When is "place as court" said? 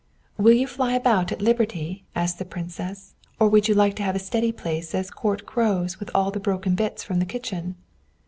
4.51-5.45